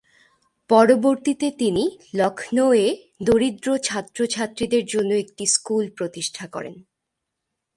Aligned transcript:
পরবর্তীতে 0.69 1.51
তিনি 1.51 1.83
লখনউ 2.15 2.73
এ 2.73 2.87
দরিদ্র 3.23 3.77
ছাত্র-ছাত্রীদের 3.77 4.85
জন্য 4.85 5.13
একটি 5.13 5.45
স্কুল 5.45 5.89
প্রতিষ্ঠা 5.89 6.47
করেন। 6.47 6.75